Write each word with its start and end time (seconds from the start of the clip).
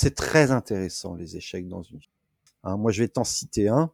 C'est 0.00 0.14
très 0.14 0.52
intéressant 0.52 1.16
les 1.16 1.36
échecs 1.36 1.66
dans 1.66 1.82
une. 1.82 1.98
Hein, 2.62 2.76
moi, 2.76 2.92
je 2.92 3.02
vais 3.02 3.08
t'en 3.08 3.24
citer 3.24 3.66
un 3.66 3.90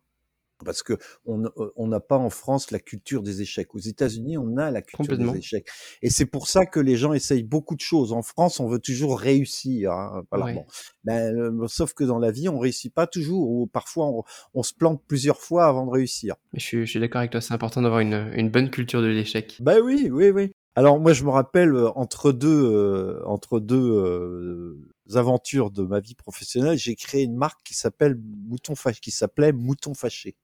parce 0.62 0.82
que 0.82 0.98
on 1.24 1.46
euh, 1.46 1.72
on 1.76 1.88
n'a 1.88 1.98
pas 1.98 2.18
en 2.18 2.28
France 2.28 2.70
la 2.70 2.78
culture 2.78 3.22
des 3.22 3.40
échecs. 3.40 3.74
Aux 3.74 3.78
États-Unis, 3.78 4.36
on 4.36 4.58
a 4.58 4.70
la 4.70 4.82
culture 4.82 5.16
des 5.16 5.38
échecs, 5.38 5.66
et 6.02 6.10
c'est 6.10 6.26
pour 6.26 6.46
ça 6.46 6.66
que 6.66 6.78
les 6.78 6.98
gens 6.98 7.14
essayent 7.14 7.42
beaucoup 7.42 7.74
de 7.74 7.80
choses. 7.80 8.12
En 8.12 8.20
France, 8.20 8.60
on 8.60 8.68
veut 8.68 8.80
toujours 8.80 9.18
réussir. 9.18 9.92
Hein, 9.92 10.24
voilà. 10.30 10.52
Bon. 10.52 10.66
Ben, 11.04 11.34
euh, 11.34 11.66
sauf 11.68 11.94
que 11.94 12.04
dans 12.04 12.18
la 12.18 12.30
vie, 12.30 12.50
on 12.50 12.58
réussit 12.58 12.92
pas 12.92 13.06
toujours, 13.06 13.48
ou 13.48 13.66
parfois 13.66 14.12
on, 14.52 14.62
se 14.62 14.74
plante 14.74 15.02
plusieurs 15.06 15.40
fois 15.40 15.64
avant 15.64 15.86
de 15.86 15.90
réussir. 15.90 16.36
Je 16.52 16.84
suis, 16.84 17.00
d'accord 17.00 17.20
avec 17.20 17.30
toi. 17.30 17.40
C'est 17.40 17.54
important 17.54 17.80
d'avoir 17.80 18.00
une, 18.00 18.30
une 18.34 18.50
bonne 18.50 18.68
culture 18.68 19.00
de 19.00 19.06
l'échec. 19.06 19.56
Ben 19.60 19.80
oui, 19.80 20.10
oui, 20.12 20.28
oui. 20.28 20.52
Alors 20.74 20.98
moi, 20.98 21.12
je 21.12 21.24
me 21.24 21.30
rappelle 21.30 21.74
euh, 21.74 21.90
entre 21.94 22.32
deux 22.32 23.22
entre 23.24 23.60
deux 23.60 24.78
aventures 25.14 25.70
de 25.70 25.84
ma 25.84 26.00
vie 26.00 26.14
professionnelle, 26.14 26.78
j'ai 26.78 26.96
créé 26.96 27.22
une 27.22 27.36
marque 27.36 27.62
qui 27.64 27.74
s'appelle 27.74 28.18
Mouton 28.48 28.74
Fâché, 28.74 29.00
qui 29.00 29.10
s'appelait 29.10 29.52
Mouton 29.52 29.94
Fâché. 29.94 30.36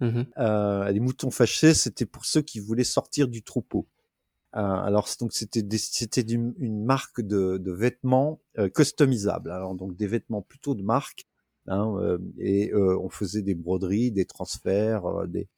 Mmh 0.00 0.22
euh, 0.38 0.90
les 0.90 1.00
moutons 1.00 1.30
fâchés, 1.30 1.72
c'était 1.72 2.06
pour 2.06 2.24
ceux 2.24 2.42
qui 2.42 2.58
voulaient 2.58 2.84
sortir 2.84 3.28
du 3.28 3.42
troupeau. 3.42 3.86
Euh, 4.56 4.60
alors 4.60 5.08
donc 5.20 5.32
c'était 5.32 5.64
c'était 5.76 6.20
une 6.20 6.84
marque 6.84 7.20
de, 7.20 7.58
de 7.58 7.72
vêtements 7.72 8.40
euh, 8.58 8.68
customisables. 8.68 9.50
Alors 9.50 9.74
donc 9.74 9.96
des 9.96 10.06
vêtements 10.06 10.42
plutôt 10.42 10.74
de 10.74 10.82
marque. 10.82 11.26
Hein, 11.66 11.96
euh, 11.98 12.18
et 12.38 12.72
euh, 12.72 12.98
on 13.00 13.08
faisait 13.08 13.40
des 13.42 13.54
broderies, 13.54 14.10
des 14.10 14.26
transferts, 14.26 15.26
des 15.28 15.48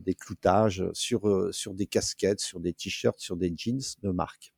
des 0.00 0.14
cloutages 0.14 0.84
sur 0.92 1.48
sur 1.52 1.74
des 1.74 1.86
casquettes, 1.86 2.40
sur 2.40 2.60
des 2.60 2.72
t-shirts, 2.72 3.18
sur 3.18 3.36
des 3.36 3.52
jeans 3.56 3.80
de 4.02 4.10
marque. 4.10 4.54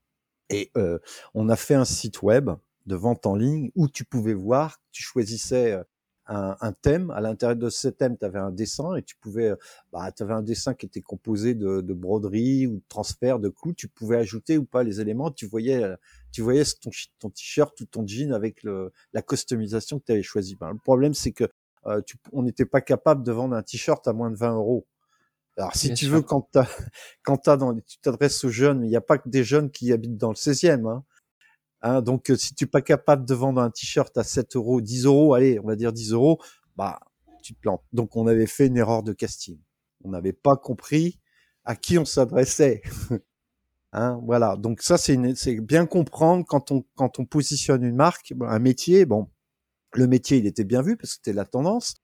Et 0.51 0.73
on 1.34 1.48
a 1.48 1.57
fait 1.57 1.74
un 1.74 1.84
site 1.84 2.23
web 2.23 2.51
de 2.87 2.95
vente 2.95 3.27
en 3.27 3.34
ligne 3.34 3.71
où 3.74 3.88
tu 3.88 4.05
pouvais 4.05 4.34
voir, 4.34 4.80
tu 4.93 5.02
choisissais 5.02 5.80
un, 6.29 6.57
un, 6.60 6.73
thème. 6.73 7.10
À 7.10 7.21
l'intérieur 7.21 7.57
de 7.57 7.71
ce 7.71 7.88
thème, 7.88 8.16
tu 8.18 8.24
avais 8.24 8.38
un 8.38 8.51
dessin 8.51 8.96
et 8.96 9.02
tu 9.02 9.16
pouvais, 9.16 9.52
bah, 9.93 10.10
tu 10.13 10.23
avais 10.23 10.35
un 10.35 10.43
dessin 10.43 10.74
qui 10.74 10.87
était 10.87 11.02
composé 11.02 11.55
de, 11.55 11.80
de 11.80 11.95
broderie 11.95 12.66
ou 12.66 12.77
de 12.77 12.85
transfert 12.88 13.38
de 13.38 13.49
clous. 13.49 13.74
Tu 13.74 13.88
pouvais 13.88 14.16
ajouter 14.16 14.59
ou 14.59 14.65
pas 14.65 14.83
les 14.83 15.01
éléments. 15.01 15.30
Tu 15.30 15.46
voyais, 15.46 15.85
tu 16.33 16.43
voyais 16.43 16.65
ton, 16.80 16.90
ton 17.18 17.30
t-shirt 17.30 17.79
ou 17.80 17.87
ton 17.87 18.07
jean 18.07 18.33
avec 18.33 18.62
le, 18.62 18.93
la 19.12 19.23
customisation 19.23 19.99
que 19.99 20.05
tu 20.05 20.12
avais 20.12 20.23
choisi. 20.23 20.57
Ben, 20.57 20.73
le 20.73 20.79
problème, 20.79 21.15
c'est 21.15 21.33
que 21.33 21.45
euh, 21.87 22.01
tu, 22.02 22.16
on 22.33 22.43
n'était 22.43 22.66
pas 22.66 22.80
capable 22.80 23.23
de 23.23 23.33
vendre 23.33 23.55
un 23.55 23.62
t-shirt 23.62 24.07
à 24.09 24.12
moins 24.12 24.30
de 24.30 24.37
20 24.37 24.55
euros. 24.55 24.87
Alors, 25.57 25.74
si 25.74 25.95
tu 25.95 26.07
veux, 26.07 26.21
quand, 26.21 26.54
as, 26.57 26.68
quand 27.23 27.49
as 27.49 27.57
dans, 27.57 27.74
tu 27.74 27.99
t'adresses 28.01 28.45
aux 28.45 28.51
jeunes, 28.51 28.85
il 28.85 28.88
n'y 28.88 28.96
a 28.96 29.01
pas 29.01 29.18
que 29.18 29.29
des 29.29 29.45
jeunes 29.45 29.71
qui 29.71 29.93
habitent 29.93 30.18
dans 30.18 30.29
le 30.29 30.35
16e. 30.35 30.87
Hein. 30.87 31.04
Hein, 31.82 32.02
donc, 32.02 32.30
euh, 32.30 32.37
si 32.37 32.54
tu 32.54 32.65
n'es 32.65 32.71
pas 32.71 32.82
capable 32.82 33.24
de 33.24 33.35
vendre 33.35 33.60
un 33.60 33.71
t-shirt 33.71 34.16
à 34.18 34.24
7 34.24 34.57
euros, 34.57 34.80
10 34.80 35.07
euros, 35.07 35.34
allez, 35.34 35.59
on 35.60 35.66
va 35.66 35.77
dire 35.77 35.93
10 35.93 36.12
euros, 36.12 36.40
bah, 36.77 37.01
tu 37.43 37.54
te 37.54 37.60
plantes. 37.60 37.82
Donc, 37.93 38.16
on 38.16 38.27
avait 38.27 38.46
fait 38.46 38.66
une 38.66 38.77
erreur 38.77 39.02
de 39.02 39.12
casting. 39.12 39.59
On 40.04 40.10
n'avait 40.10 40.32
pas 40.32 40.57
compris 40.57 41.21
à 41.65 41.74
qui 41.74 41.99
on 41.99 42.04
s'adressait. 42.04 42.82
hein, 43.93 44.21
voilà. 44.24 44.57
Donc, 44.57 44.82
ça, 44.82 44.99
c'est 44.99 45.16
bien 45.60 45.87
comprendre 45.87 46.45
quand 46.46 46.71
on, 46.71 46.84
quand 46.96 47.18
on 47.18 47.24
positionne 47.24 47.82
une 47.82 47.96
marque, 47.96 48.34
un 48.40 48.59
métier. 48.59 49.07
Bon, 49.07 49.30
le 49.95 50.07
métier, 50.07 50.38
il 50.38 50.46
était 50.46 50.65
bien 50.65 50.82
vu 50.82 50.96
parce 50.96 51.10
que 51.10 51.16
c'était 51.16 51.32
la 51.32 51.46
tendance. 51.46 51.96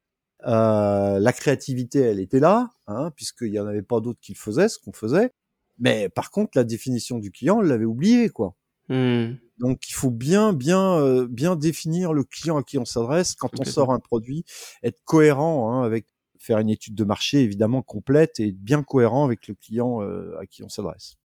Euh, 0.47 1.19
la 1.19 1.33
créativité, 1.33 2.01
elle 2.01 2.21
était 2.21 2.41
là, 2.41 2.71
hein, 2.87 3.11
puisqu'il 3.15 3.51
n'y 3.51 3.59
en 3.59 3.67
avait 3.67 3.83
pas 3.83 4.01
d'autres 4.01 4.21
qui 4.21 4.33
le 4.33 4.39
faisaient, 4.39 4.69
ce 4.69 4.79
qu'on 4.79 4.93
faisait. 4.93 5.31
Mais 5.79 6.09
par 6.09 6.31
contre, 6.31 6.53
la 6.57 6.65
définition 6.65 7.19
du 7.19 7.31
client, 7.31 7.59
on 7.59 7.62
l'avait 7.62 7.85
oublié, 7.85 8.29
quoi. 8.29 8.57
Mmh. 8.89 9.35
Donc 9.59 9.89
il 9.89 9.93
faut 9.93 10.11
bien 10.11 10.53
bien 10.53 10.98
euh, 10.98 11.29
bien 11.31 11.55
définir 11.55 12.13
le 12.13 12.25
client 12.25 12.57
à 12.59 12.63
qui 12.65 12.79
on 12.79 12.85
s'adresse 12.85 13.37
quand 13.37 13.51
on 13.61 13.65
sort 13.65 13.93
un 13.93 14.01
produit, 14.01 14.45
être 14.83 15.01
cohérent 15.05 15.73
hein, 15.73 15.85
avec 15.85 16.07
faire 16.39 16.59
une 16.59 16.69
étude 16.69 16.97
de 16.97 17.05
marché 17.05 17.39
évidemment 17.43 17.83
complète 17.83 18.41
et 18.41 18.51
bien 18.51 18.83
cohérent 18.83 19.25
avec 19.25 19.47
le 19.47 19.55
client 19.55 20.02
euh, 20.02 20.36
à 20.41 20.47
qui 20.47 20.64
on 20.64 20.69
s'adresse. 20.69 21.17